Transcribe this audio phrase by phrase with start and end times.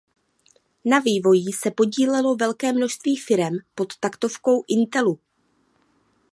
[0.85, 5.19] Na vývoji se podílelo velké množství firem pod taktovkou Intelu.